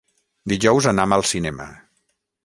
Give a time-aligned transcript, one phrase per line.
[0.53, 1.67] Dijous anam al cinema.